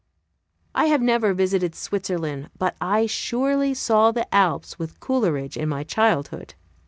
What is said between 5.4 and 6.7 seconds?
in my childhood.